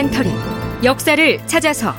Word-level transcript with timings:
다큐멘터리. 0.00 0.30
역사를 0.82 1.46
찾아서. 1.46 1.94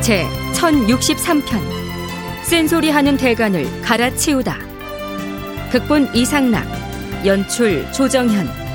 제 0.00 0.24
1063편. 0.54 1.60
쓴소리 2.44 2.88
하는 2.88 3.18
대간을 3.18 3.82
갈아치우다. 3.82 4.56
극본 5.70 6.14
이상락. 6.14 6.66
연출 7.26 7.90
조정현 7.92 8.67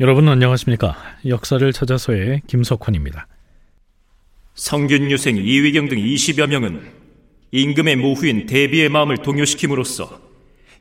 여러분 0.00 0.28
안녕하십니까? 0.28 0.96
역사를 1.26 1.72
찾아서의 1.72 2.42
김석환입니다. 2.46 3.26
성균 4.54 5.10
유생 5.10 5.36
이위경 5.36 5.88
등 5.88 5.98
20여 5.98 6.46
명은 6.46 6.80
임금의 7.50 7.96
모후인 7.96 8.46
대비의 8.46 8.90
마음을 8.90 9.16
동요시킴으로써 9.16 10.20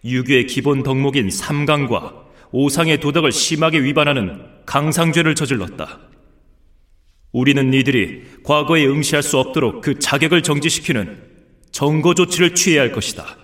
유교의 0.05 0.45
기본 0.45 0.83
덕목인 0.83 1.31
삼강과 1.31 2.25
오상의 2.51 2.99
도덕을 2.99 3.31
심하게 3.31 3.79
위반하는 3.79 4.39
강상죄를 4.67 5.33
저질렀다. 5.33 5.99
우리는 7.31 7.73
이들이 7.73 8.23
과거에 8.43 8.85
응시할 8.85 9.23
수 9.23 9.39
없도록 9.39 9.81
그 9.81 9.97
자격을 9.97 10.43
정지시키는 10.43 11.23
정거 11.71 12.13
조치를 12.13 12.53
취해야 12.53 12.81
할 12.81 12.91
것이다. 12.91 13.35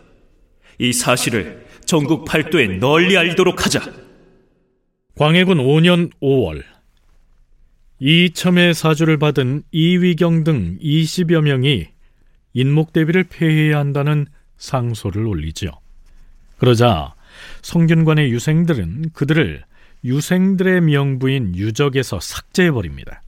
이 0.77 0.93
사실을 0.93 1.65
전국 1.85 2.25
팔도에 2.25 2.77
널리 2.77 3.17
알리도록 3.17 3.65
하자. 3.65 4.03
광해군 5.17 5.59
5년 5.59 6.11
5월 6.21 6.63
이첨의 7.99 8.73
사주를 8.73 9.17
받은 9.17 9.63
이위경 9.71 10.43
등 10.43 10.77
20여 10.79 11.41
명이 11.41 11.87
인목대비를 12.53 13.25
폐해야 13.25 13.77
한다는 13.79 14.25
상소를 14.57 15.25
올리죠. 15.25 15.69
그러자 16.57 17.13
성균관의 17.61 18.31
유생들은 18.31 19.11
그들을 19.13 19.63
유생들의 20.03 20.81
명부인 20.81 21.55
유적에서 21.55 22.19
삭제해버립니다. 22.19 23.21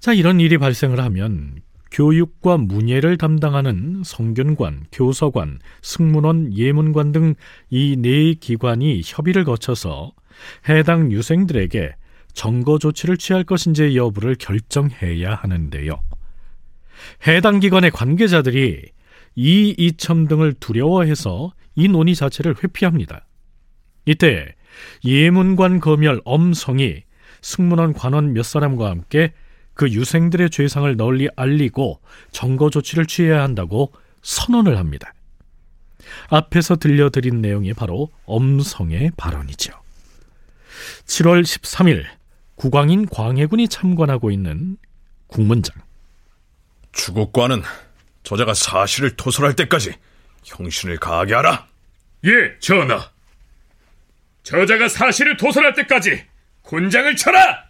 자, 0.00 0.12
이런 0.12 0.40
일이 0.40 0.58
발생을 0.58 1.00
하면 1.00 1.60
교육과 1.92 2.56
문예를 2.56 3.18
담당하는 3.18 4.02
성균관, 4.04 4.86
교서관, 4.90 5.60
승문원, 5.82 6.56
예문관 6.56 7.12
등 7.12 7.34
이 7.70 7.96
네 7.98 8.34
기관이 8.34 9.02
협의를 9.04 9.44
거쳐서 9.44 10.12
해당 10.68 11.12
유생들에게 11.12 11.94
정거 12.32 12.78
조치를 12.78 13.16
취할 13.16 13.44
것인지 13.44 13.96
여부를 13.96 14.36
결정해야 14.36 15.34
하는데요. 15.34 16.00
해당 17.26 17.60
기관의 17.60 17.90
관계자들이 17.90 18.90
이 19.34 19.74
이첨 19.78 20.26
등을 20.28 20.54
두려워해서 20.54 21.52
이 21.74 21.88
논의 21.88 22.14
자체를 22.14 22.56
회피합니다. 22.62 23.26
이때 24.06 24.54
예문관 25.04 25.80
검열 25.80 26.20
엄성이 26.24 27.04
승문원 27.40 27.92
관원 27.92 28.32
몇 28.32 28.44
사람과 28.44 28.90
함께 28.90 29.32
그 29.74 29.88
유생들의 29.88 30.50
죄상을 30.50 30.96
널리 30.96 31.28
알리고 31.34 32.00
정거 32.30 32.70
조치를 32.70 33.06
취해야 33.06 33.42
한다고 33.42 33.92
선언을 34.22 34.78
합니다. 34.78 35.12
앞에서 36.28 36.76
들려드린 36.76 37.40
내용이 37.40 37.72
바로 37.74 38.10
엄성의 38.26 39.12
발언이죠. 39.16 39.81
7월 41.06 41.42
13일 41.42 42.04
국왕인 42.56 43.06
광해군이 43.06 43.68
참관하고 43.68 44.30
있는 44.30 44.76
국문장. 45.26 45.74
주국관은 46.92 47.62
저자가 48.22 48.54
사실을 48.54 49.16
토설할 49.16 49.56
때까지 49.56 49.94
형신을 50.44 50.98
가하게 50.98 51.34
하라. 51.34 51.66
예, 52.24 52.58
전하. 52.60 53.10
저자가 54.42 54.88
사실을 54.88 55.36
토설할 55.36 55.74
때까지 55.74 56.24
곤장을 56.62 57.16
쳐라. 57.16 57.64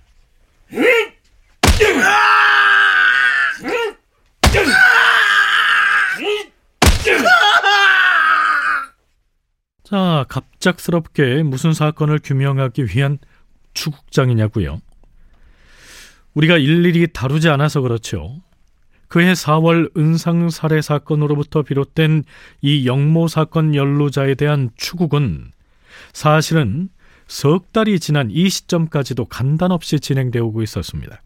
자, 9.93 10.25
갑작스럽게 10.31 11.43
무슨 11.43 11.75
사건을 11.75 12.19
규명하기 12.25 12.87
위한 12.87 13.19
추국장이냐고요. 13.75 14.81
우리가 16.33 16.57
일일이 16.57 17.09
다루지 17.13 17.51
않아서 17.51 17.83
그렇죠. 17.83 18.41
그해 19.09 19.35
4월 19.35 19.95
은상 19.99 20.49
살해 20.49 20.81
사건으로부터 20.81 21.61
비롯된 21.61 22.25
이 22.63 22.87
영모 22.87 23.29
사건 23.29 23.75
연루자에 23.75 24.35
대한 24.35 24.71
추국은 24.79 25.51
사실은 26.15 26.89
석 27.27 27.75
달이 27.75 28.01
지난 28.01 28.31
이 28.31 28.49
시점까지도 28.49 29.27
간단 29.27 29.73
없이 29.73 30.01
진행되어 30.01 30.43
오고 30.43 30.63
있었습니다. 30.63 31.21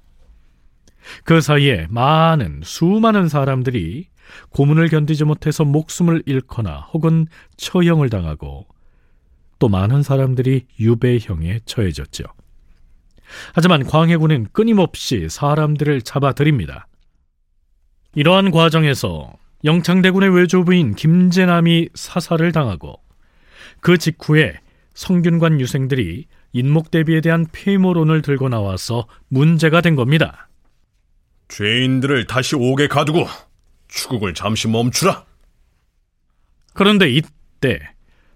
그 1.22 1.40
사이에 1.40 1.86
많은 1.88 2.62
수많은 2.64 3.28
사람들이 3.28 4.08
고문을 4.50 4.88
견디지 4.88 5.24
못해서 5.24 5.64
목숨을 5.64 6.22
잃거나 6.26 6.88
혹은 6.92 7.26
처형을 7.56 8.10
당하고 8.10 8.66
또 9.58 9.68
많은 9.68 10.02
사람들이 10.02 10.66
유배형에 10.78 11.60
처해졌죠. 11.64 12.24
하지만 13.54 13.84
광해군은 13.84 14.48
끊임없이 14.52 15.28
사람들을 15.28 16.02
잡아들입니다. 16.02 16.86
이러한 18.14 18.50
과정에서 18.50 19.32
영창대군의 19.64 20.34
외조부인 20.34 20.94
김재남이 20.94 21.88
사살을 21.94 22.52
당하고 22.52 23.00
그 23.80 23.98
직후에 23.98 24.60
성균관 24.94 25.60
유생들이 25.60 26.26
인목 26.52 26.90
대비에 26.90 27.20
대한 27.20 27.46
폐모론을 27.52 28.22
들고 28.22 28.48
나와서 28.48 29.06
문제가 29.28 29.80
된 29.80 29.94
겁니다. 29.94 30.48
죄인들을 31.48 32.26
다시 32.26 32.56
옥에 32.56 32.88
가두고 32.88 33.26
추국을 33.88 34.34
잠시 34.34 34.68
멈추라. 34.68 35.24
그런데 36.74 37.08
이때 37.10 37.80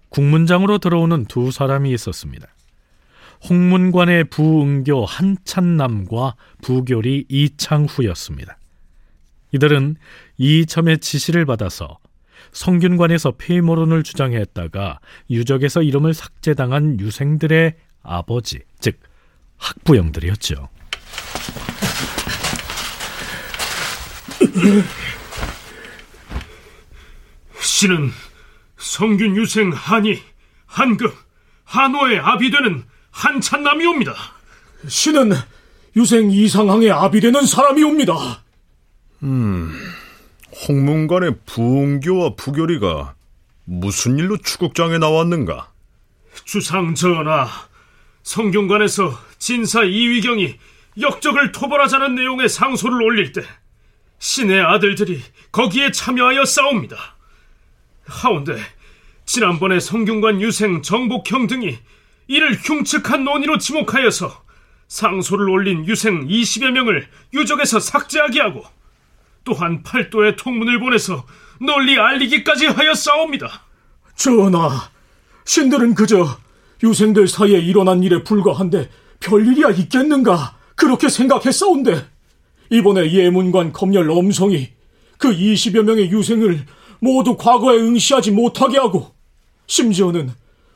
국문장으로 0.09 0.77
들어오는 0.79 1.25
두 1.25 1.51
사람이 1.51 1.91
있었습니다. 1.93 2.47
홍문관의 3.49 4.25
부응교 4.25 5.05
한찬남과 5.05 6.35
부교리 6.61 7.25
이창후였습니다. 7.27 8.57
이들은 9.53 9.95
이첨의 10.37 10.99
지시를 10.99 11.45
받아서 11.45 11.97
성균관에서 12.51 13.31
폐모론을 13.37 14.03
주장했다가 14.03 14.99
유적에서 15.29 15.81
이름을 15.81 16.13
삭제당한 16.13 16.99
유생들의 16.99 17.75
아버지, 18.03 18.59
즉 18.79 18.99
학부형들이었죠. 19.57 20.69
신은 27.81 28.11
성균 28.77 29.35
유생 29.35 29.71
한이, 29.71 30.21
한급, 30.67 31.15
한호의 31.63 32.19
아비 32.19 32.51
되는 32.51 32.83
한찬남이옵니다. 33.09 34.13
신은 34.87 35.31
유생 35.95 36.29
이상항의 36.29 36.91
아비 36.91 37.21
되는 37.21 37.43
사람이옵니다. 37.43 38.43
음, 39.23 39.73
홍문관의 40.67 41.37
부흥교와 41.47 42.35
부교리가 42.35 43.15
무슨 43.65 44.19
일로 44.19 44.37
추국장에 44.37 44.99
나왔는가? 44.99 45.71
주상 46.45 46.93
전하, 46.93 47.47
성균관에서 48.21 49.17
진사 49.39 49.81
이위경이 49.85 50.55
역적을 51.01 51.51
토벌하자는 51.51 52.13
내용의 52.13 52.47
상소를 52.47 53.01
올릴 53.01 53.31
때 53.31 53.41
신의 54.19 54.61
아들들이 54.61 55.19
거기에 55.51 55.89
참여하여 55.89 56.45
싸웁니다. 56.45 57.20
하운데 58.11 58.55
지난번에 59.25 59.79
성균관 59.79 60.41
유생 60.41 60.81
정복형 60.81 61.47
등이 61.47 61.77
이를 62.27 62.53
흉측한 62.53 63.23
논의로 63.23 63.57
지목하여서 63.57 64.43
상소를 64.87 65.49
올린 65.49 65.85
유생 65.87 66.27
20여 66.27 66.71
명을 66.71 67.07
유적에서 67.33 67.79
삭제하게 67.79 68.41
하고 68.41 68.63
또한 69.43 69.81
팔도에 69.83 70.35
통문을 70.35 70.79
보내서 70.79 71.25
널리 71.59 71.97
알리기까지 71.97 72.67
하였사옵니다. 72.67 73.63
전하, 74.15 74.89
신들은 75.45 75.95
그저 75.95 76.37
유생들 76.83 77.27
사이에 77.27 77.59
일어난 77.59 78.03
일에 78.03 78.23
불과한데 78.23 78.89
별일이야 79.19 79.69
있겠는가 79.69 80.57
그렇게 80.75 81.09
생각했사온데 81.09 82.05
이번에 82.69 83.11
예문관 83.11 83.71
검열 83.71 84.09
엄성이 84.09 84.69
그 85.17 85.29
20여 85.29 85.83
명의 85.83 86.11
유생을 86.11 86.65
모두 87.01 87.35
과거에 87.35 87.77
응시하지 87.77 88.31
못하게 88.31 88.77
하고 88.77 89.13
심지어는 89.67 90.31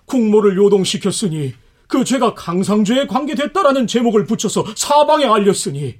국모를 0.06 0.58
요동시켰으니 0.58 1.54
그 1.88 2.04
죄가 2.04 2.34
강상죄에 2.34 3.06
관계됐다라는 3.08 3.88
제목을 3.88 4.26
붙여서 4.26 4.66
사방에 4.76 5.26
알렸으니 5.26 6.00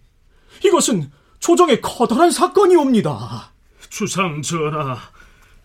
이것은 0.66 1.12
조정의 1.40 1.80
커다란 1.82 2.32
사건이옵니다. 2.32 3.54
주상 3.90 4.42
전하, 4.42 4.98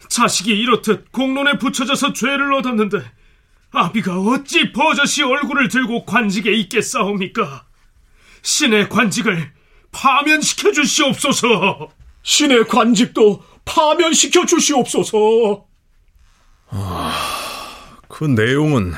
자식이 0.09 0.51
이렇듯 0.51 1.11
공론에 1.11 1.59
붙여져서 1.59 2.13
죄를 2.13 2.53
얻었는데 2.55 3.01
아비가 3.71 4.21
어찌 4.21 4.73
버젓이 4.73 5.23
얼굴을 5.23 5.69
들고 5.69 6.05
관직에 6.05 6.53
있겠사옵니까? 6.53 7.65
신의 8.43 8.89
관직을 8.91 9.53
파면시켜 9.93 10.73
주시옵소서. 10.73 11.91
신의 12.23 12.69
관직도 12.69 13.43
파면시켜 13.65 14.47
주시옵소서. 14.47 15.67
아, 16.69 17.99
그 18.09 18.25
내용은 18.25 18.93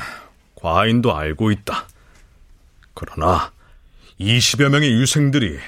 과인도 0.55 1.15
알고 1.15 1.51
있다. 1.51 1.87
그러나 2.93 3.51
20여 4.19 4.69
명의 4.69 4.91
유생들이 4.91 5.59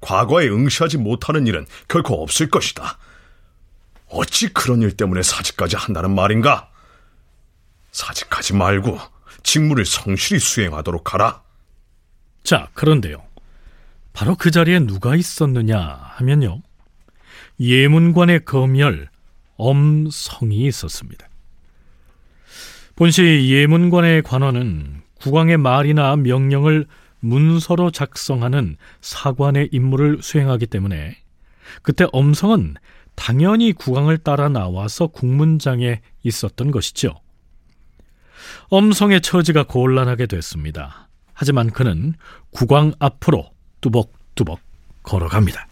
과거에 0.00 0.48
응시하지 0.48 0.98
못하는 0.98 1.46
일은 1.46 1.66
결코 1.88 2.22
없을 2.22 2.50
것이다. 2.50 2.98
어찌 4.08 4.52
그런 4.52 4.82
일 4.82 4.96
때문에 4.96 5.22
사직까지 5.22 5.76
한다는 5.76 6.14
말인가? 6.14 6.70
사직하지 7.90 8.54
말고 8.54 8.98
직무를 9.42 9.84
성실히 9.86 10.38
수행하도록 10.38 11.14
하라. 11.14 11.42
자, 12.42 12.68
그런데요. 12.74 13.24
바로 14.12 14.36
그 14.36 14.50
자리에 14.50 14.80
누가 14.80 15.16
있었느냐 15.16 15.78
하면요. 16.16 16.60
예문관의 17.60 18.44
검열 18.44 19.08
엄성이 19.56 20.66
있었습니다. 20.66 21.28
본시 22.96 23.48
예문관의 23.50 24.22
관원은 24.22 25.02
국왕의 25.20 25.58
말이나 25.58 26.16
명령을 26.16 26.86
문서로 27.20 27.90
작성하는 27.90 28.76
사관의 29.00 29.70
임무를 29.72 30.18
수행하기 30.20 30.66
때문에 30.66 31.16
그때 31.82 32.06
엄성은 32.12 32.74
당연히 33.14 33.72
국왕을 33.72 34.18
따라 34.18 34.48
나와서 34.48 35.06
국문장에 35.06 36.00
있었던 36.22 36.70
것이죠. 36.70 37.14
엄성의 38.68 39.22
처지가 39.22 39.64
곤란하게 39.64 40.26
됐습니다. 40.26 41.08
하지만 41.32 41.70
그는 41.70 42.14
국왕 42.50 42.92
앞으로 42.98 43.50
뚜벅뚜벅 43.80 44.60
걸어갑니다. 45.02 45.66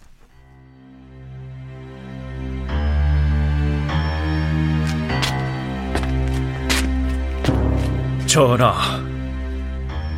전하, 8.33 8.99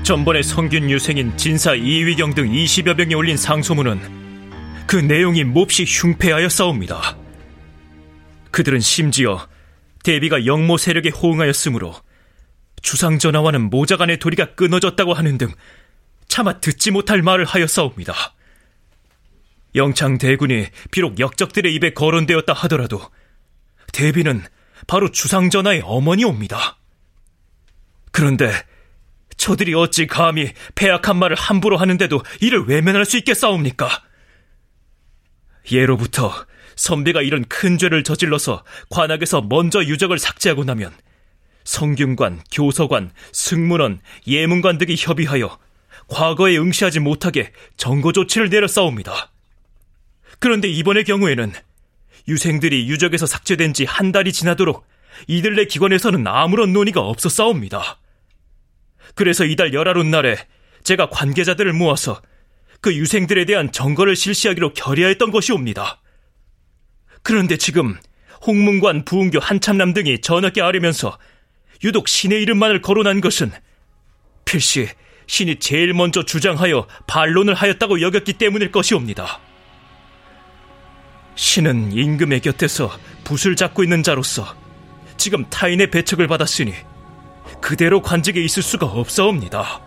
전번에 0.05 0.41
성균 0.41 0.89
유생인 0.89 1.37
진사 1.37 1.75
이위경 1.75 2.35
등 2.35 2.49
20여 2.49 2.95
명이 2.95 3.13
올린 3.17 3.37
상소문은 3.37 4.87
그 4.87 4.95
내용이 4.95 5.43
몹시 5.43 5.85
흉패하여 5.85 6.49
싸웁니다. 6.49 7.17
그들은 8.53 8.79
심지어 8.79 9.49
대비가 10.05 10.47
영모 10.47 10.77
세력에 10.77 11.09
호응하였으므로 11.09 11.93
주상 12.83 13.19
전하와는 13.19 13.63
모자간의 13.63 14.21
도리가 14.21 14.55
끊어졌다고 14.55 15.13
하는 15.13 15.37
등 15.37 15.53
차마 16.29 16.61
듣지 16.61 16.93
못할 16.93 17.21
말을 17.21 17.45
하였사옵니다. 17.45 18.15
영창 19.75 20.19
대군이 20.19 20.69
비록 20.93 21.19
역적들의 21.19 21.75
입에 21.75 21.95
거론되었다 21.95 22.53
하더라도 22.53 23.01
대비는 23.93 24.45
바로 24.87 25.11
주상 25.11 25.51
전하의 25.51 25.83
어머니옵니다. 25.85 26.79
그런데 28.15 28.53
저들이 29.37 29.75
어찌 29.75 30.07
감히 30.07 30.53
폐악한 30.77 31.17
말을 31.17 31.35
함부로 31.35 31.77
하는데도 31.77 32.23
이를 32.41 32.65
외면할 32.65 33.05
수 33.05 33.19
있겠사옵니까? 33.19 33.91
예로부터 35.73 36.33
선비가 36.77 37.23
이런 37.23 37.45
큰 37.47 37.77
죄를 37.77 38.05
저질러서 38.05 38.63
관악에서 38.89 39.41
먼저 39.43 39.83
유적을 39.83 40.21
삭제하고 40.21 40.63
나면 40.63 40.93
성균관, 41.65 42.43
교서관, 42.53 43.11
승문원, 43.33 44.01
예문관 44.29 44.79
등이 44.79 44.95
협의하여 44.97 45.59
과거에 46.07 46.57
응시하지 46.57 47.01
못하게 47.01 47.51
정거 47.77 48.13
조치를 48.13 48.49
내려 48.49 48.69
싸웁니다. 48.69 49.33
그런데 50.39 50.69
이번의 50.69 51.03
경우에는 51.03 51.53
유생들이 52.29 52.89
유적에서 52.89 53.27
삭제된 53.27 53.75
지 53.75 53.85
한 53.87 54.13
달이 54.13 54.33
지나도록 54.33 54.87
이들네 55.27 55.65
기관에서는 55.65 56.25
아무런 56.29 56.73
논의가 56.73 57.01
없어 57.01 57.29
싸웁니다. 57.29 57.99
그래서 59.15 59.45
이달 59.45 59.73
열하룬 59.73 60.11
날에 60.11 60.37
제가 60.83 61.09
관계자들을 61.09 61.73
모아서 61.73 62.21
그 62.81 62.95
유생들에 62.95 63.47
대한 63.47 63.73
정거를 63.73 64.17
실시하기로 64.17 64.75
결의하였던 64.75 65.31
것이옵니다. 65.31 66.01
그런데 67.23 67.57
지금 67.57 67.97
홍문관, 68.47 69.05
부흥교, 69.05 69.39
한참남 69.39 69.95
등이 69.95 70.21
전하께 70.21 70.61
아뢰면서 70.61 71.19
유독 71.83 72.09
신의 72.09 72.43
이름만을 72.43 72.83
거론한 72.83 73.21
것은 73.21 73.51
필시 74.45 74.89
신이 75.27 75.59
제일 75.59 75.95
먼저 75.95 76.23
주장하여 76.25 76.87
반론을 77.07 77.55
하였다고 77.55 78.03
여겼기 78.03 78.35
때문일 78.35 78.71
것이옵니다. 78.71 79.41
신은 81.35 81.93
임금의 81.93 82.41
곁에서 82.41 82.97
붓을 83.25 83.57
잡고 83.57 83.83
있는 83.83 84.03
자로서 84.03 84.55
지금 85.17 85.49
타인의 85.49 85.91
배척을 85.91 86.29
받았으니 86.29 86.75
그대로 87.61 88.03
관직에 88.03 88.43
있을 88.43 88.63
수가 88.63 88.87
없사옵니다. 88.87 89.81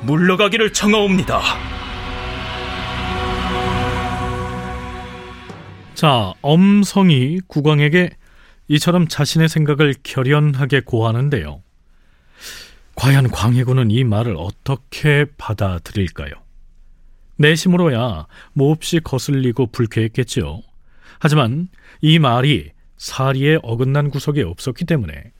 물러가기를 0.00 0.72
청하옵니다. 0.72 1.40
자, 5.94 6.32
엄성이 6.42 7.40
국왕에게 7.48 8.10
이처럼 8.68 9.08
자신의 9.08 9.48
생각을 9.48 9.94
결연하게 10.02 10.80
고하는데요. 10.80 11.62
과연 12.94 13.30
광해군은 13.30 13.90
이 13.90 14.04
말을 14.04 14.36
어떻게 14.36 15.24
받아들일까요? 15.36 16.32
내심으로야 17.36 18.26
몹시 18.52 19.00
거슬리고 19.00 19.68
불쾌했겠지요. 19.68 20.60
하지만 21.20 21.68
이 22.00 22.18
말이 22.18 22.70
사리에 22.96 23.58
어긋난 23.62 24.10
구석이 24.10 24.42
없었기 24.42 24.84
때문에 24.84 25.32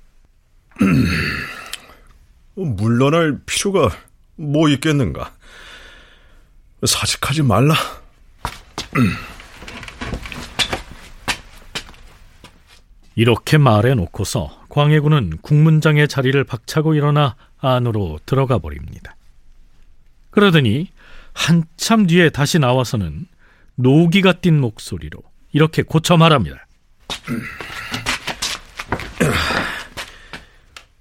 물러날 2.54 3.40
필요가 3.46 3.90
뭐 4.36 4.68
있겠는가? 4.68 5.32
사직하지 6.84 7.42
말라. 7.42 7.74
이렇게 13.14 13.58
말해 13.58 13.94
놓고서 13.94 14.64
광해군은 14.68 15.38
국문장의 15.38 16.06
자리를 16.06 16.42
박차고 16.44 16.94
일어나 16.94 17.34
안으로 17.58 18.20
들어가 18.24 18.58
버립니다. 18.58 19.16
그러더니 20.30 20.88
한참 21.32 22.06
뒤에 22.06 22.30
다시 22.30 22.60
나와서는 22.60 23.26
노기가 23.74 24.34
띈 24.34 24.60
목소리로 24.60 25.20
이렇게 25.52 25.82
고쳐 25.82 26.16
말합니다. 26.16 26.66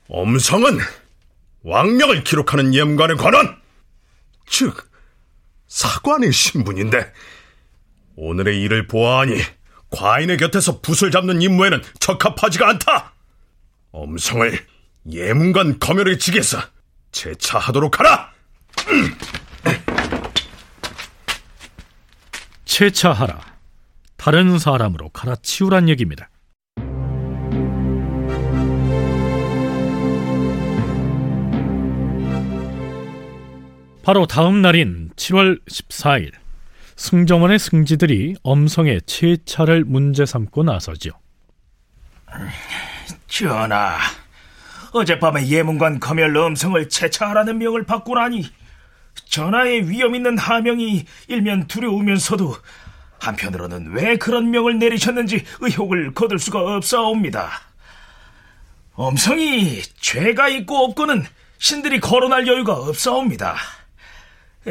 엄성은 0.09 0.79
왕명을 1.63 2.23
기록하는 2.23 2.73
예문관의 2.73 3.17
관원, 3.17 3.59
즉 4.47 4.89
사관의 5.67 6.31
신분인데 6.31 7.11
오늘의 8.15 8.61
일을 8.61 8.87
보아하니 8.87 9.41
과인의 9.89 10.37
곁에서 10.37 10.81
붓을 10.81 11.11
잡는 11.11 11.41
임무에는 11.41 11.81
적합하지가 11.99 12.69
않다. 12.69 13.13
엄성을 13.91 14.65
예문관 15.11 15.79
검열의 15.79 16.19
직에서 16.19 16.57
제차하도록 17.11 17.99
하라. 17.99 18.31
채차하라. 22.65 23.39
다른 24.17 24.59
사람으로 24.59 25.09
갈아치우란 25.09 25.89
얘기입니다. 25.89 26.29
바로 34.07 34.25
다음 34.25 34.61
날인 34.61 35.09
7월 35.17 35.59
14일 35.67 36.31
승정원의 36.95 37.59
승지들이 37.59 38.37
엄성의 38.41 39.01
채차를 39.01 39.83
문제 39.83 40.25
삼고 40.25 40.63
나서죠. 40.63 41.09
전하, 43.27 43.97
어젯밤에 44.93 45.49
예문관 45.49 45.99
검열 45.99 46.33
음성을 46.37 46.87
채차하라는 46.87 47.57
명을 47.57 47.85
받고 47.85 48.15
나니 48.15 48.45
전하의 49.25 49.89
위험 49.89 50.15
있는 50.15 50.37
하명이 50.37 51.03
일면 51.27 51.67
두려우면서도 51.67 52.55
한편으로는 53.19 53.91
왜 53.91 54.15
그런 54.15 54.51
명을 54.51 54.79
내리셨는지 54.79 55.43
의혹을 55.59 56.13
거둘 56.13 56.39
수가 56.39 56.61
없사옵니다. 56.61 57.51
엄성이 58.93 59.81
죄가 59.99 60.47
있고 60.47 60.85
없고는 60.85 61.25
신들이 61.57 61.99
거론할 61.99 62.47
여유가 62.47 62.71
없사옵니다. 62.71 63.57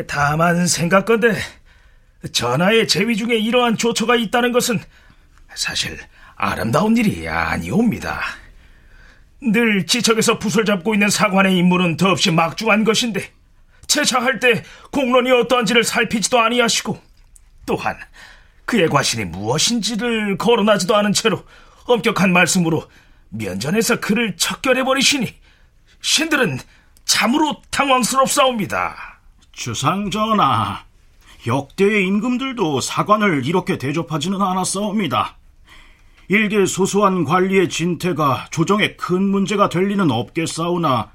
다만 0.07 0.66
생각건데 0.66 1.37
전하의 2.33 2.88
제위 2.88 3.16
중에 3.16 3.37
이러한 3.37 3.76
조처가 3.76 4.16
있다는 4.16 4.52
것은 4.52 4.81
사실 5.55 5.99
아름다운 6.35 6.97
일이 6.97 7.28
아니옵니다. 7.28 8.21
늘 9.40 9.87
지척에서 9.87 10.38
붓을 10.38 10.64
잡고 10.64 10.95
있는 10.95 11.09
사관의 11.09 11.57
임무는 11.57 11.97
더없이 11.97 12.31
막중한 12.31 12.85
것인데 12.85 13.31
제차할 13.87 14.40
때 14.40 14.64
공론이 14.90 15.31
어떠한지를 15.31 15.85
살피지도 15.85 16.40
아니하시고 16.40 17.00
또한 17.64 17.97
그의 18.64 18.88
과실이 18.88 19.25
무엇인지를 19.26 20.38
거론하지도 20.38 20.95
않은 20.97 21.12
채로 21.12 21.45
엄격한 21.85 22.33
말씀으로 22.33 22.88
면전에서 23.28 24.00
그를 24.00 24.37
척결해버리시니 24.37 25.35
신들은 26.00 26.59
참으로 27.05 27.62
당황스럽사옵니다. 27.71 29.15
주상전하, 29.56 30.84
역대의 31.46 32.06
임금들도 32.06 32.82
사관을 32.82 33.46
이렇게 33.46 33.78
대접하지는 33.78 34.40
않았사옵니다. 34.40 35.38
일개 36.28 36.66
소소한 36.66 37.25
관리의 37.25 37.70
진퇴가 37.70 38.48
조정에 38.50 38.96
큰 38.96 39.22
문제가 39.22 39.70
될 39.70 39.84
리는 39.84 40.10
없겠사오나 40.10 41.10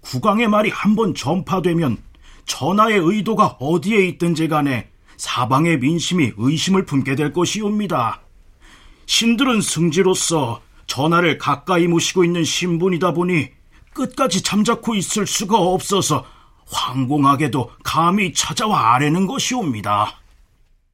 국왕의 0.00 0.48
말이 0.48 0.68
한번 0.68 1.14
전파되면 1.14 1.96
전하의 2.44 2.98
의도가 2.98 3.56
어디에 3.60 4.06
있든지 4.08 4.48
간에 4.48 4.90
사방의 5.16 5.78
민심이 5.78 6.32
의심을 6.36 6.84
품게 6.84 7.16
될 7.16 7.32
것이옵니다. 7.32 8.20
신들은 9.06 9.62
승지로서 9.62 10.60
전하를 10.86 11.38
가까이 11.38 11.86
모시고 11.86 12.24
있는 12.24 12.44
신분이다 12.44 13.14
보니 13.14 13.48
끝까지 13.94 14.42
잠자코 14.42 14.94
있을 14.94 15.26
수가 15.26 15.56
없어서 15.56 16.26
황공하게도 16.66 17.70
감히 17.84 18.32
찾아와 18.32 18.94
아뢰는 18.94 19.26
것이옵니다. 19.26 20.18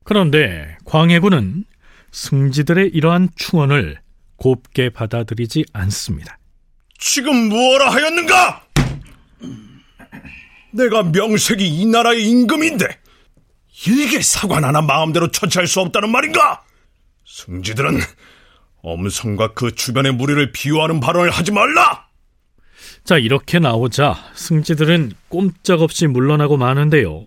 그런데 0.05 0.77
광해군은 0.85 1.65
승지들의 2.11 2.91
이러한 2.93 3.31
충언을 3.37 4.01
곱게 4.37 4.91
받아들이지 4.91 5.65
않습니다. 5.73 6.39
지금 6.99 7.49
무엇라 7.49 7.91
하였는가? 7.91 8.63
내가 10.73 11.03
명색이 11.03 11.67
이 11.67 11.87
나라의 11.87 12.29
임금인데 12.29 12.87
일개 13.87 14.21
사관 14.21 14.65
하나 14.65 14.81
마음대로 14.81 15.31
처치할 15.31 15.67
수 15.67 15.81
없다는 15.81 16.11
말인가? 16.11 16.63
승지들은 17.27 17.99
엄성과 18.83 19.55
그 19.55 19.75
주변의 19.75 20.13
무리를 20.13 20.53
비유하는 20.53 21.01
발언을 21.01 21.31
하지 21.31 21.53
말라! 21.53 22.09
자, 23.05 23.19
이렇게 23.19 23.59
나오자 23.59 24.17
승지들은 24.35 25.13
꼼짝없이 25.29 26.07
물러나고 26.07 26.57
마는데요. 26.57 27.27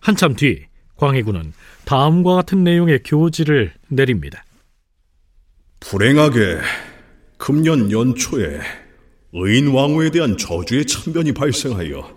한참 0.00 0.34
뒤 0.34 0.64
광해군은 0.96 1.52
다음과 1.84 2.34
같은 2.34 2.64
내용의 2.64 3.00
교지를 3.04 3.72
내립니다. 3.88 4.44
불행하게 5.80 6.58
금년 7.36 7.90
연초에 7.90 8.60
의인 9.32 9.68
왕후에 9.68 10.10
대한 10.10 10.36
저주의 10.36 10.84
참변이 10.86 11.32
발생하여 11.32 12.16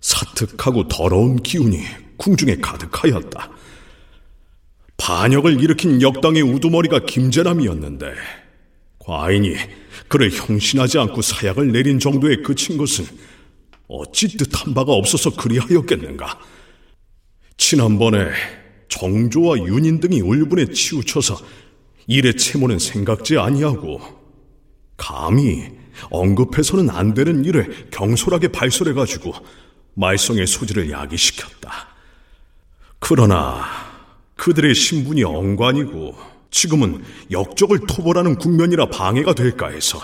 사특하고 0.00 0.88
더러운 0.88 1.36
기운이 1.42 1.82
궁중에 2.16 2.56
가득하였다. 2.56 3.50
반역을 4.96 5.62
일으킨 5.62 6.02
역당의 6.02 6.42
우두머리가 6.42 7.00
김재남이었는데 7.06 8.14
과인이 8.98 9.56
그를 10.08 10.30
형신하지 10.30 10.98
않고 10.98 11.22
사약을 11.22 11.72
내린 11.72 11.98
정도에 11.98 12.36
그친 12.36 12.76
것은 12.76 13.06
어찌 13.88 14.36
뜻한 14.36 14.74
바가 14.74 14.92
없어서 14.92 15.34
그리하였겠는가. 15.34 16.38
지난번에 17.56 18.30
정조와 18.88 19.58
윤인 19.58 20.00
등이 20.00 20.20
울분에 20.20 20.66
치우쳐서 20.66 21.38
일의 22.06 22.36
채모는 22.36 22.78
생각지 22.78 23.38
아니하고 23.38 24.00
감히 24.96 25.70
언급해서는 26.10 26.90
안 26.90 27.14
되는 27.14 27.44
일을 27.44 27.88
경솔하게 27.90 28.48
발설해 28.48 28.92
가지고 28.92 29.32
말썽의 29.94 30.46
소지를 30.46 30.90
야기시켰다. 30.90 31.88
그러나 32.98 33.64
그들의 34.36 34.74
신분이 34.74 35.24
엉관이고 35.24 36.29
지금은 36.50 37.02
역적을 37.30 37.80
토벌하는 37.86 38.36
국면이라 38.36 38.86
방해가 38.86 39.34
될까 39.34 39.68
해서 39.68 40.00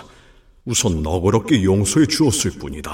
우선 0.64 1.02
너그럽게 1.02 1.62
용서해 1.62 2.06
주었을 2.06 2.52
뿐이다. 2.58 2.92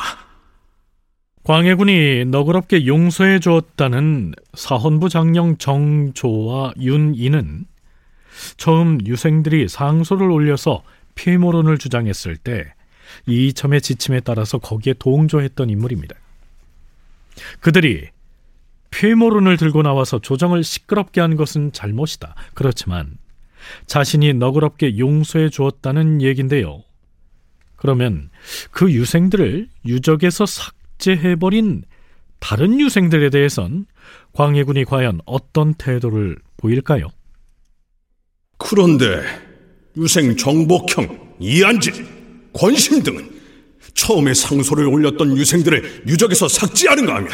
광해군이 1.44 2.26
너그럽게 2.26 2.86
용서해 2.86 3.40
주었다는 3.40 4.34
사헌부 4.54 5.08
장령 5.08 5.58
정조와 5.58 6.74
윤이는 6.78 7.64
처음 8.56 9.04
유생들이 9.04 9.68
상소를 9.68 10.30
올려서 10.30 10.82
피해모론을 11.14 11.78
주장했을 11.78 12.36
때 12.36 12.72
이점의 13.26 13.80
지침에 13.82 14.20
따라서 14.20 14.58
거기에 14.58 14.94
동조했던 14.98 15.68
인물입니다. 15.68 16.14
그들이 17.60 18.08
피해모론을 18.90 19.56
들고 19.56 19.82
나와서 19.82 20.20
조정을 20.20 20.62
시끄럽게 20.62 21.20
한 21.20 21.36
것은 21.36 21.72
잘못이다. 21.72 22.34
그렇지만 22.54 23.16
자신이 23.86 24.34
너그럽게 24.34 24.98
용서해 24.98 25.48
주었다는 25.48 26.22
얘긴데요. 26.22 26.82
그러면 27.76 28.30
그 28.70 28.92
유생들을 28.92 29.68
유적에서 29.86 30.46
삭제해버린 30.46 31.82
다른 32.38 32.80
유생들에 32.80 33.30
대해선 33.30 33.86
광해군이 34.32 34.84
과연 34.84 35.20
어떤 35.26 35.74
태도를 35.74 36.36
보일까요? 36.56 37.08
그런데 38.58 39.22
유생 39.96 40.36
정복형, 40.36 41.36
이한진, 41.40 42.06
권심 42.52 43.02
등은 43.02 43.30
처음에 43.94 44.32
상소를 44.32 44.86
올렸던 44.86 45.36
유생들을 45.36 46.04
유적에서 46.06 46.48
삭제하는가 46.48 47.16
하면 47.16 47.30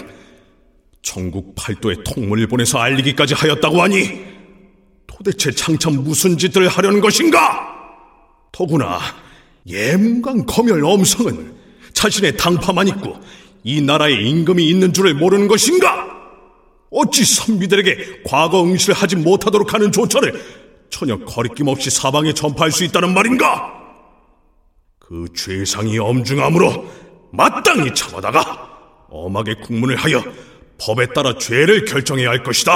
전국 1.03 1.55
팔도에 1.55 1.97
통문을 2.05 2.47
보내서 2.47 2.79
알리기까지 2.79 3.35
하였다고 3.35 3.83
하니 3.83 4.38
도대체 5.19 5.51
장차 5.51 5.91
무슨 5.91 6.39
짓을 6.39 6.69
하려는 6.69 7.01
것인가? 7.01 7.75
더구나 8.53 9.01
예문강 9.67 10.47
검열 10.47 10.85
엄성은 10.85 11.55
자신의 11.93 12.37
당파만 12.37 12.87
있고 12.89 13.19
이 13.65 13.83
나라에 13.83 14.13
임금이 14.13 14.69
있는 14.69 14.93
줄을 14.93 15.15
모르는 15.15 15.49
것인가? 15.49 16.07
어찌 16.91 17.25
선비들에게 17.25 18.23
과거 18.25 18.63
응시를 18.63 18.95
하지 18.95 19.17
못하도록 19.17 19.75
하는 19.75 19.91
조처를 19.93 20.41
전혀 20.89 21.19
거리낌 21.19 21.67
없이 21.67 21.91
사방에 21.91 22.33
전파할 22.33 22.71
수 22.71 22.85
있다는 22.85 23.13
말인가? 23.13 23.75
그 25.01 25.27
죄상이 25.35 25.99
엄중함으로 25.99 26.89
마땅히 27.33 27.93
참아다가 27.93 28.69
엄하게 29.11 29.55
국문을 29.55 29.97
하여 29.97 30.23
법에 30.79 31.07
따라 31.13 31.37
죄를 31.37 31.85
결정해야 31.85 32.31
할 32.31 32.43
것이다. 32.43 32.75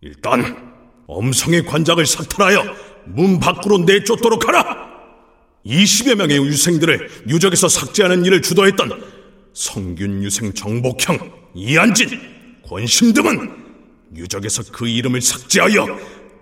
일단 0.00 0.67
엄성의 1.08 1.64
관작을 1.64 2.06
삭탈하여 2.06 2.64
문 3.06 3.40
밖으로 3.40 3.78
내쫓도록 3.78 4.46
하라. 4.46 4.88
20여 5.66 6.14
명의 6.14 6.36
유생들을 6.38 7.24
유적에서 7.28 7.68
삭제하는 7.68 8.24
일을 8.24 8.42
주도했던 8.42 9.02
성균 9.54 10.22
유생 10.22 10.52
정복형, 10.52 11.18
이한진, 11.54 12.08
권심 12.64 13.12
등은 13.12 13.50
유적에서 14.14 14.62
그 14.70 14.86
이름을 14.86 15.20
삭제하여 15.20 15.86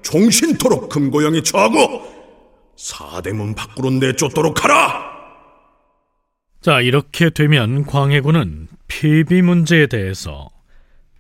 종신토록 0.03 0.89
금고형에 0.89 1.43
처하고 1.43 2.15
사대문 2.77 3.55
밖으로 3.55 3.91
내쫓도록 3.91 4.65
하라. 4.65 5.17
자, 6.61 6.81
이렇게 6.81 7.31
되면 7.31 7.87
광해군은 7.87 8.69
폐비 8.89 9.43
문제에 9.43 9.87
대해서 9.87 10.49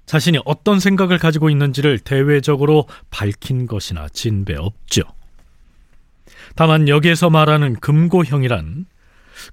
자신이 0.06 0.38
어떤 0.44 0.80
생각을 0.80 1.18
가지고 1.18 1.50
있는지를 1.50 1.98
대외적으로 1.98 2.86
밝힌 3.10 3.66
것이나 3.66 4.08
진배 4.08 4.54
없죠. 4.54 5.02
다만 6.54 6.88
여기에서 6.88 7.28
말하는 7.28 7.74
금고형이란 7.74 8.86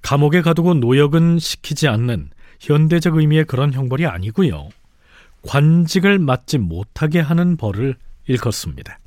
감옥에 0.02 0.40
가두고 0.40 0.74
노역은 0.74 1.38
시키지 1.38 1.88
않는 1.88 2.30
현대적 2.60 3.16
의미의 3.16 3.44
그런 3.44 3.72
형벌이 3.72 4.06
아니고요. 4.06 4.68
관직을 5.46 6.18
맡지 6.18 6.58
못하게 6.58 7.20
하는 7.20 7.56
벌을 7.56 7.96
일컫습니다. 8.26 8.98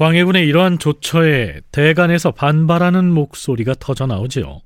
광해군의 0.00 0.46
이러한 0.46 0.78
조처에 0.78 1.60
대간에서 1.72 2.30
반발하는 2.30 3.12
목소리가 3.12 3.74
터져 3.78 4.06
나오지요. 4.06 4.62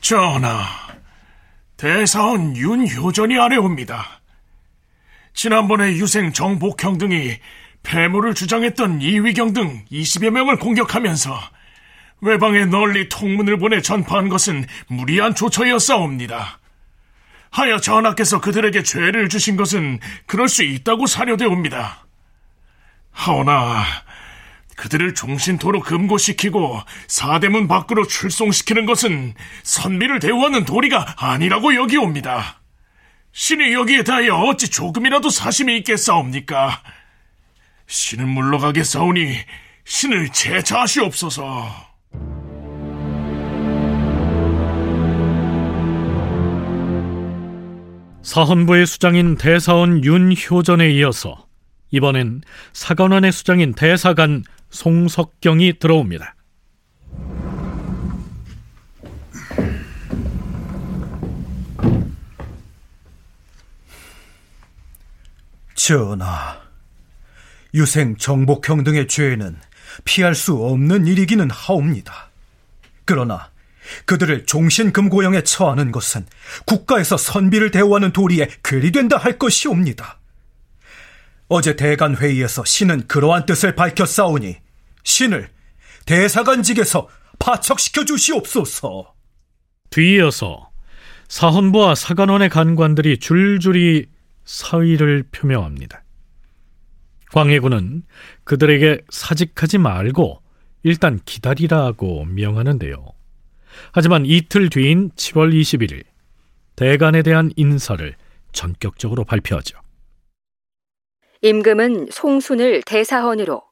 전하, 0.00 0.62
대사원 1.76 2.56
윤효전이 2.56 3.36
아래옵니다. 3.36 4.20
지난번에 5.32 5.94
유생 5.94 6.32
정복형 6.32 6.98
등이 6.98 7.38
폐물을 7.82 8.34
주장했던 8.36 9.02
이위경 9.02 9.52
등 9.52 9.84
20여 9.90 10.30
명을 10.30 10.60
공격하면서 10.60 11.53
외방에 12.24 12.64
널리 12.64 13.10
통문을 13.10 13.58
보내 13.58 13.82
전파한 13.82 14.30
것은 14.30 14.66
무리한 14.88 15.34
조처였사옵니다. 15.34 16.58
하여 17.50 17.78
전하께서 17.78 18.40
그들에게 18.40 18.82
죄를 18.82 19.28
주신 19.28 19.56
것은 19.56 20.00
그럴 20.26 20.48
수 20.48 20.64
있다고 20.64 21.06
사료되옵니다. 21.06 22.06
하오나 23.12 23.84
그들을 24.76 25.14
종신토로 25.14 25.80
금고시키고 25.80 26.80
사대문 27.06 27.68
밖으로 27.68 28.06
출송시키는 28.06 28.86
것은 28.86 29.34
선비를 29.62 30.18
대우하는 30.18 30.64
도리가 30.64 31.16
아니라고 31.18 31.76
여기옵니다. 31.76 32.60
신이 33.32 33.72
여기에 33.74 34.04
대하여 34.04 34.34
어찌 34.36 34.68
조금이라도 34.68 35.28
사심이 35.28 35.76
있겠사옵니까? 35.78 36.82
신은 37.86 38.28
물러가겠사오니 38.28 39.36
신을 39.84 40.30
제자하시옵소서. 40.30 41.93
사헌부의 48.24 48.86
수장인 48.86 49.36
대사원 49.36 50.02
윤효전에 50.02 50.90
이어서 50.92 51.46
이번엔 51.90 52.40
사관원의 52.72 53.30
수장인 53.30 53.74
대사관 53.74 54.42
송석경이 54.70 55.78
들어옵니다. 55.78 56.34
전하, 65.74 66.62
유생 67.74 68.16
정복형 68.16 68.84
등의 68.84 69.06
죄는 69.06 69.58
피할 70.04 70.34
수 70.34 70.54
없는 70.54 71.06
일이기는 71.06 71.50
하옵니다. 71.50 72.30
그러나 73.04 73.50
그들을 74.06 74.46
종신금고형에 74.46 75.42
처하는 75.42 75.92
것은 75.92 76.26
국가에서 76.66 77.16
선비를 77.16 77.70
대우하는 77.70 78.12
도리에 78.12 78.48
괴리된다 78.62 79.16
할 79.16 79.38
것이옵니다. 79.38 80.20
어제 81.48 81.76
대간 81.76 82.16
회의에서 82.16 82.64
신은 82.64 83.06
그러한 83.06 83.46
뜻을 83.46 83.74
밝혔사오니 83.74 84.56
신을 85.04 85.48
대사관직에서 86.06 87.08
파척시켜 87.38 88.04
주시옵소서. 88.04 89.14
뒤이어서 89.90 90.70
사헌부와 91.28 91.94
사관원의 91.94 92.48
간관들이 92.48 93.18
줄줄이 93.18 94.06
사의를 94.44 95.24
표명합니다. 95.30 96.02
광해군은 97.32 98.04
그들에게 98.44 99.00
사직하지 99.10 99.78
말고 99.78 100.40
일단 100.82 101.18
기다리라고 101.24 102.24
명하는데요. 102.26 103.04
하지만 103.92 104.26
이틀 104.26 104.68
뒤인 104.68 105.10
7월 105.10 105.52
21일 105.52 106.04
대간에 106.76 107.22
대한 107.22 107.52
인사를 107.56 108.14
전격적으로 108.52 109.24
발표하죠. 109.24 109.78
임금은 111.42 112.08
송순을 112.10 112.82
대사헌으로, 112.82 113.62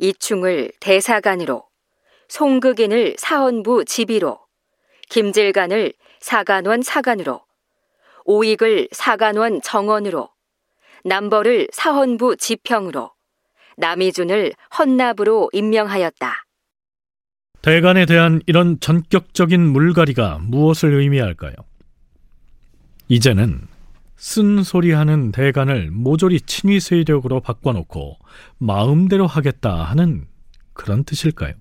이충을 0.00 0.72
대사관으로, 0.80 1.64
송극인을 2.28 3.14
사헌부 3.18 3.84
지비로, 3.84 4.40
김질간을 5.10 5.92
사관원 6.20 6.82
사관으로, 6.82 7.44
오익을 8.24 8.88
사관원 8.90 9.62
정원으로, 9.62 10.30
남벌을 11.04 11.68
사헌부 11.72 12.36
지평으로, 12.36 13.12
남이준을 13.76 14.54
헌납으로 14.76 15.50
임명하였다. 15.52 16.43
대간에 17.64 18.04
대한 18.04 18.42
이런 18.44 18.78
전격적인 18.78 19.58
물갈이가 19.58 20.38
무엇을 20.42 20.92
의미할까요? 21.00 21.54
이제는 23.08 23.66
쓴소리하는 24.16 25.32
대간을 25.32 25.90
모조리 25.90 26.42
친위 26.42 26.78
세력으로 26.78 27.40
바꿔놓고 27.40 28.18
마음대로 28.58 29.26
하겠다 29.26 29.82
하는 29.82 30.26
그런 30.74 31.04
뜻일까요? 31.04 31.54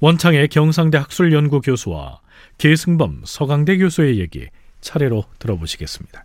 원창의 0.00 0.48
경상대 0.48 0.96
학술연구 0.96 1.60
교수와 1.60 2.22
계승범 2.56 3.24
서강대 3.26 3.76
교수의 3.76 4.18
얘기 4.18 4.48
차례로 4.80 5.24
들어보시겠습니다. 5.40 6.24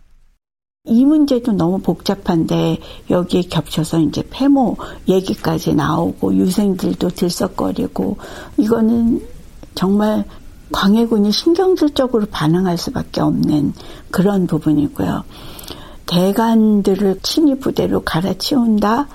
이 0.84 1.04
문제도 1.04 1.52
너무 1.52 1.78
복잡한데 1.78 2.78
여기에 3.10 3.42
겹쳐서 3.42 4.00
이제 4.00 4.22
폐모 4.30 4.78
얘기까지 5.08 5.74
나오고 5.74 6.34
유생들도 6.34 7.10
들썩거리고 7.10 8.16
이거는 8.56 9.20
정말 9.74 10.24
광해군이 10.72 11.32
신경질적으로 11.32 12.24
반응할 12.30 12.78
수밖에 12.78 13.20
없는 13.20 13.74
그런 14.10 14.46
부분이고요. 14.46 15.24
대관들을 16.06 17.20
친위 17.22 17.58
부대로 17.58 18.00
갈아치운다 18.00 19.06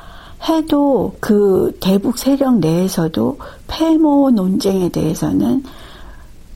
해도 0.48 1.16
그 1.20 1.76
대북 1.82 2.20
세력 2.20 2.60
내에서도 2.60 3.40
폐모 3.68 4.30
논쟁에 4.30 4.90
대해서는 4.90 5.64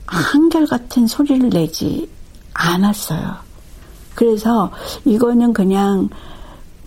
한결같은 0.06 1.08
소리를 1.08 1.50
내지 1.50 2.08
않았어요. 2.54 3.49
그래서 4.20 4.70
이거는 5.06 5.54
그냥 5.54 6.06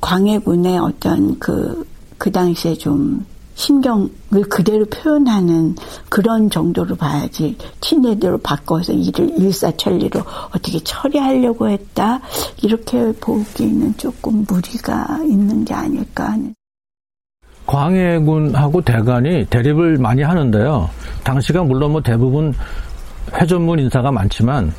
광해군의 0.02 0.78
어떤 0.78 1.40
그, 1.40 1.84
그 2.20 2.32
당시에 2.32 2.76
좀 2.76 3.26
신경을 3.56 4.44
그대로 4.48 4.86
표현하는 4.86 5.76
그런 6.10 6.48
정도로 6.52 6.96
봐야지 6.96 7.58
티네대로 7.82 8.38
바꿔서 8.38 8.94
일을 8.94 9.32
일사천리로 9.40 10.22
어떻게 10.50 10.80
처리하려고 10.84 11.70
했다 11.70 12.20
이렇게 12.62 13.12
보기는 13.14 13.98
조금 13.98 14.46
무리가 14.48 15.20
있는 15.26 15.66
게 15.66 15.74
아닐까 15.74 16.34
하는. 16.34 16.54
광해군하고 17.66 18.82
대관이 18.82 19.48
대립을 19.50 19.98
많이 19.98 20.22
하는데요. 20.22 20.88
당시가 21.24 21.64
물론 21.64 21.94
뭐 21.94 22.02
대부분 22.02 22.54
회전문 23.34 23.80
인사가 23.80 24.12
많지만 24.12 24.72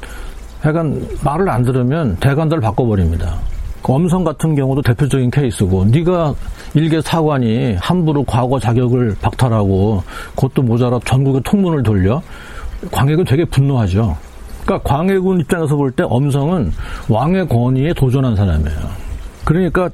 약간 0.65 1.07
말을 1.23 1.49
안 1.49 1.63
들으면 1.63 2.17
대관들 2.17 2.61
바꿔버립니다. 2.61 3.37
그 3.83 3.93
엄성 3.93 4.25
같은 4.25 4.55
경우도 4.55 4.81
대표적인 4.83 5.31
케이스고 5.31 5.85
네가 5.85 6.35
일개 6.73 7.01
사관이 7.03 7.75
함부로 7.75 8.25
과거 8.25 8.59
자격을 8.59 9.17
박탈하고 9.21 10.03
그것도 10.35 10.63
모자라 10.63 10.99
전국에 11.05 11.41
통문을 11.45 11.83
돌려 11.83 12.23
광해군 12.91 13.27
되게 13.27 13.45
분노하죠. 13.45 14.17
그러니까 14.65 14.89
광해군 14.89 15.41
입장에서 15.41 15.77
볼 15.77 15.91
때 15.93 16.03
엄성은 16.05 16.73
왕의 17.11 17.49
권위에 17.49 17.93
도전한 17.93 18.35
사람이에요. 18.35 18.79
그러니까 19.45 19.91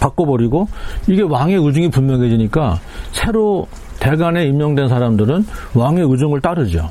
바꿔버리고 0.00 0.68
이게 1.08 1.22
왕의 1.22 1.56
의중이 1.56 1.90
분명해지니까 1.90 2.78
새로 3.10 3.66
대관에 3.98 4.46
임명된 4.46 4.88
사람들은 4.88 5.44
왕의 5.74 6.04
의중을 6.08 6.40
따르죠. 6.40 6.90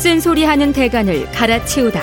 쓴소리 0.00 0.44
하는 0.44 0.72
대간을 0.72 1.30
갈아치우다 1.30 2.00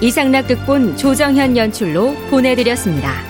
이상락 0.00 0.48
극본 0.48 0.96
조정현 0.96 1.54
연출로 1.54 2.14
보내드렸습니다. 2.30 3.29